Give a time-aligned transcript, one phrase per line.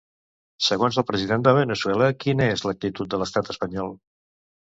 [0.67, 3.93] Segons el president de Veneçuela, quina és l'actitud de l'estat espanyol?